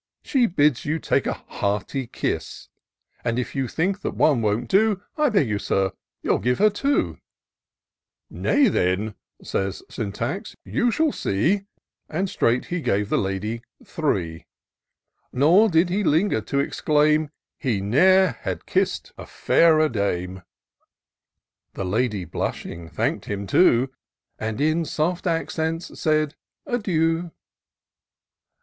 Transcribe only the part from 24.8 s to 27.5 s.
soft accents, said —"Adieu